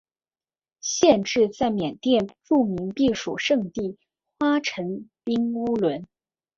[0.79, 3.99] 县治在缅甸著名避暑胜地
[4.39, 6.07] 花城彬乌伦。